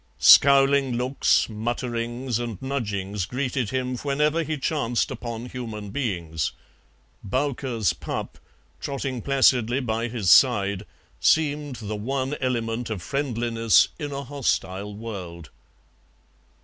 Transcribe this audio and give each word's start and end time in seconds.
Scowling 0.17 0.97
looks, 0.97 1.47
mutterings, 1.47 2.39
and 2.39 2.59
nudgings 2.59 3.27
greeted 3.27 3.69
him 3.69 3.97
whenever 3.97 4.41
he 4.41 4.57
chanced 4.57 5.11
upon 5.11 5.45
human 5.45 5.91
beings; 5.91 6.53
"Bowker's 7.23 7.93
pup," 7.93 8.39
trotting 8.79 9.21
placidly 9.21 9.79
by 9.79 10.07
his 10.07 10.31
side, 10.31 10.87
seemed 11.19 11.75
the 11.75 11.95
one 11.95 12.35
element 12.41 12.89
of 12.89 13.03
friendliness 13.03 13.89
in 13.99 14.11
a 14.11 14.23
hostile 14.23 14.95
world. 14.95 15.51